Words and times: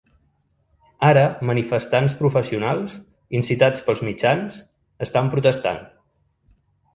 Ara, 1.09 1.25
manifestants 1.49 2.15
professionals, 2.21 2.95
incitats 3.41 3.85
pels 3.91 4.03
mitjans, 4.09 4.59
estan 5.09 5.31
protestant. 5.37 5.87